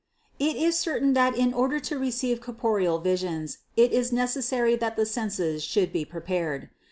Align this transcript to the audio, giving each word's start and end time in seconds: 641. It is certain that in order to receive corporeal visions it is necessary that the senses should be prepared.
641. 0.39 0.43
It 0.49 0.67
is 0.67 0.79
certain 0.79 1.13
that 1.13 1.35
in 1.37 1.53
order 1.53 1.79
to 1.79 1.99
receive 1.99 2.41
corporeal 2.41 2.97
visions 2.97 3.59
it 3.77 3.91
is 3.91 4.11
necessary 4.11 4.75
that 4.75 4.95
the 4.95 5.05
senses 5.05 5.63
should 5.63 5.93
be 5.93 6.05
prepared. 6.05 6.71